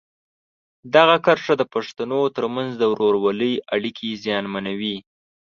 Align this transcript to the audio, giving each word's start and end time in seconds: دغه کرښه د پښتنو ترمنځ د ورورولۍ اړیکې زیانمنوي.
دغه 0.95 1.15
کرښه 1.25 1.53
د 1.57 1.63
پښتنو 1.73 2.19
ترمنځ 2.35 2.71
د 2.77 2.83
ورورولۍ 2.93 3.53
اړیکې 3.75 4.09
زیانمنوي. 4.23 4.95